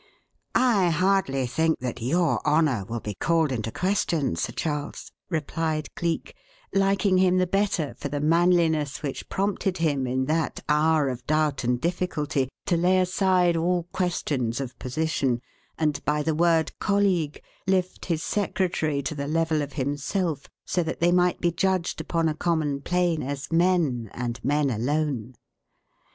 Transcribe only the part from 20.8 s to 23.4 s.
that they might be judged upon a common plane